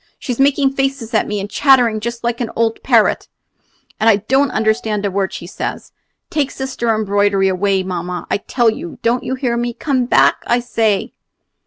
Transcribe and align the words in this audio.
She's 0.17 0.39
making 0.39 0.71
faces 0.73 1.13
at 1.13 1.27
me, 1.27 1.39
and 1.39 1.47
chattering 1.47 1.99
just 1.99 2.23
like 2.23 2.41
an 2.41 2.49
old 2.55 2.81
parrot, 2.81 3.27
and 3.99 4.09
I 4.09 4.15
don't 4.15 4.49
understand 4.49 5.05
a 5.05 5.11
word 5.11 5.31
she 5.31 5.45
says. 5.45 5.91
Take 6.31 6.49
Sister 6.49 6.89
Embroidery 6.95 7.47
away, 7.49 7.83
mamma, 7.83 8.25
I 8.31 8.37
tell 8.37 8.71
you! 8.71 8.97
Don't 9.03 9.23
you 9.23 9.35
hear 9.35 9.55
me? 9.55 9.73
Come 9.75 10.05
back, 10.07 10.41
I 10.47 10.59
say!" 10.59 11.13